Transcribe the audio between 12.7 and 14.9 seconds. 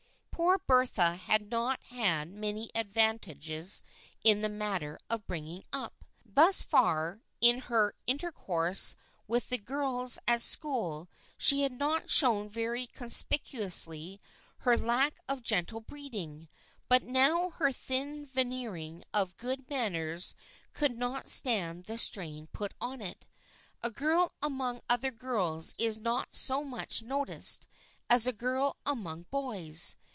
conspicuously her